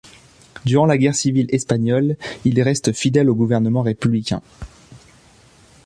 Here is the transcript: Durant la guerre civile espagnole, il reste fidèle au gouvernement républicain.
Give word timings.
Durant 0.65 0.87
la 0.87 0.97
guerre 0.97 1.13
civile 1.13 1.45
espagnole, 1.51 2.17
il 2.43 2.59
reste 2.63 2.91
fidèle 2.91 3.29
au 3.29 3.35
gouvernement 3.35 3.83
républicain. 3.83 4.41